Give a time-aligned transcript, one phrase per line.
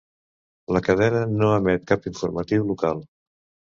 [0.77, 3.05] La cadena no emet cap informatiu local.